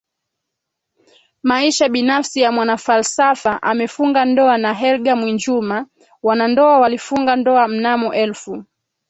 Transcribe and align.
Maisha 1.43 1.89
binafsi 1.89 2.39
ya 2.41 2.51
MwanaFalsafa 2.51 3.63
amefunga 3.63 4.25
ndoa 4.25 4.57
na 4.57 4.73
Helga 4.73 5.15
Mwinjuma 5.15 5.87
Wanandoa 6.23 6.79
walifunga 6.79 7.35
ndoa 7.35 7.67
mnamo 7.67 8.13
elfu 8.13 8.63